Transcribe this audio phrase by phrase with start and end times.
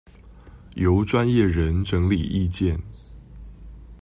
[0.73, 2.81] 由專業人整理意見